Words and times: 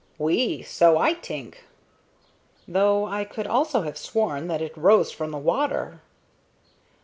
"Oui; 0.19 0.63
so 0.63 0.97
I 0.97 1.13
t'ink." 1.13 1.63
"Though 2.67 3.05
I 3.05 3.23
could 3.23 3.45
also 3.45 3.81
have 3.83 3.99
sworn 3.99 4.47
that 4.47 4.59
it 4.63 4.75
rose 4.75 5.11
from 5.11 5.29
the 5.29 5.37
water." 5.37 6.01